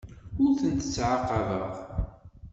Ur 0.41 0.51
tent-ttɛaqabeɣ. 0.59 1.73